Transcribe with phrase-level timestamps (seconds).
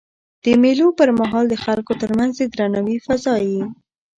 [0.43, 3.61] د مېلو پر مهال د خلکو ترمنځ د درناوي فضا يي.